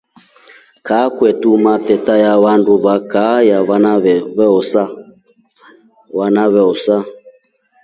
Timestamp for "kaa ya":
3.11-3.57